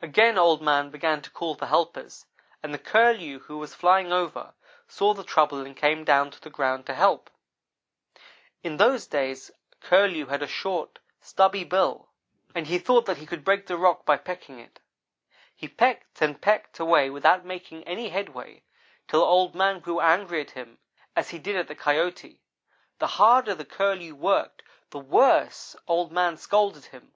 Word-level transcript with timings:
"Again 0.00 0.38
Old 0.38 0.62
man 0.62 0.88
began 0.88 1.20
to 1.20 1.30
call 1.32 1.56
for 1.56 1.66
helpers, 1.66 2.26
and 2.62 2.72
the 2.72 2.78
Curlew, 2.78 3.40
who 3.40 3.58
was 3.58 3.74
flying 3.74 4.12
over, 4.12 4.54
saw 4.86 5.12
the 5.14 5.24
trouble, 5.24 5.66
and 5.66 5.76
came 5.76 6.04
down 6.04 6.30
to 6.30 6.40
the 6.40 6.48
ground 6.48 6.86
to 6.86 6.94
help. 6.94 7.28
In 8.62 8.76
those 8.76 9.08
days 9.08 9.50
Curlew 9.80 10.26
had 10.26 10.42
a 10.42 10.46
short, 10.46 11.00
stubby 11.20 11.64
bill, 11.64 12.08
and 12.54 12.68
he 12.68 12.78
thought 12.78 13.04
that 13.06 13.16
he 13.16 13.26
could 13.26 13.44
break 13.44 13.66
the 13.66 13.76
rock 13.76 14.04
by 14.06 14.16
pecking 14.16 14.60
it. 14.60 14.78
He 15.56 15.66
pecked 15.66 16.22
and 16.22 16.40
pecked 16.40 16.78
away 16.78 17.10
without 17.10 17.44
making 17.44 17.82
any 17.82 18.10
headway, 18.10 18.62
till 19.08 19.24
Old 19.24 19.56
man 19.56 19.80
grew 19.80 19.98
angry 19.98 20.40
at 20.40 20.52
him, 20.52 20.78
as 21.16 21.30
he 21.30 21.38
did 21.40 21.56
at 21.56 21.66
the 21.66 21.74
Coyote. 21.74 22.40
The 23.00 23.08
harder 23.08 23.56
the 23.56 23.64
Curlew 23.64 24.14
worked, 24.14 24.62
the 24.90 25.00
worse 25.00 25.74
Old 25.88 26.12
man 26.12 26.36
scolded 26.36 26.84
him. 26.84 27.14